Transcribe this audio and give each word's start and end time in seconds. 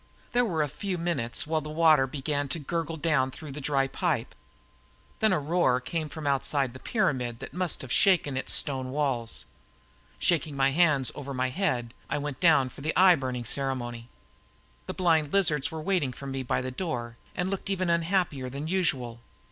There 0.31 0.43
were 0.45 0.63
a 0.63 0.67
few 0.67 0.97
minutes 0.97 1.45
while 1.45 1.61
the 1.61 1.69
water 1.69 2.07
began 2.07 2.47
to 2.47 2.57
gurgle 2.57 2.97
down 2.97 3.29
through 3.29 3.51
the 3.51 3.61
dry 3.61 3.85
pipe. 3.85 4.33
Then 5.19 5.31
a 5.31 5.37
roar 5.39 5.79
came 5.79 6.09
from 6.09 6.25
outside 6.25 6.73
the 6.73 6.79
pyramid 6.79 7.37
that 7.37 7.53
must 7.53 7.83
have 7.83 7.91
shaken 7.91 8.35
its 8.35 8.51
stone 8.51 8.89
walls. 8.89 9.45
Shaking 10.17 10.57
my 10.57 10.71
hands 10.71 11.13
once 11.13 11.19
over 11.19 11.35
my 11.35 11.49
head, 11.49 11.93
I 12.09 12.17
went 12.17 12.39
down 12.39 12.69
for 12.69 12.81
the 12.81 12.97
eye 12.97 13.13
burning 13.13 13.45
ceremony. 13.45 14.09
The 14.87 14.95
blind 14.95 15.31
lizards 15.33 15.69
were 15.69 15.83
waiting 15.83 16.13
for 16.13 16.25
me 16.25 16.41
by 16.41 16.61
the 16.61 16.71
door 16.71 17.17
and 17.35 17.51
looked 17.51 17.69
even 17.69 17.91
unhappier 17.91 18.49
than 18.49 18.67
usual. 18.67 19.19